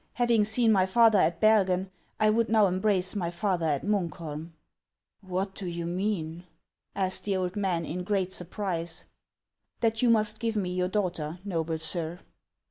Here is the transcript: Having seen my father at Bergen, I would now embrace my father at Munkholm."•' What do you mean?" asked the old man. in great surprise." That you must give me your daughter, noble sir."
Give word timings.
Having 0.13 0.45
seen 0.45 0.71
my 0.71 0.87
father 0.87 1.19
at 1.19 1.39
Bergen, 1.39 1.91
I 2.19 2.31
would 2.31 2.49
now 2.49 2.65
embrace 2.65 3.13
my 3.15 3.29
father 3.29 3.67
at 3.67 3.85
Munkholm."•' 3.85 4.37
What 5.21 5.53
do 5.53 5.67
you 5.67 5.85
mean?" 5.85 6.45
asked 6.95 7.23
the 7.25 7.37
old 7.37 7.55
man. 7.55 7.85
in 7.85 8.03
great 8.03 8.33
surprise." 8.33 9.05
That 9.81 10.01
you 10.01 10.09
must 10.09 10.39
give 10.39 10.55
me 10.55 10.73
your 10.73 10.89
daughter, 10.89 11.37
noble 11.45 11.77
sir." 11.77 12.17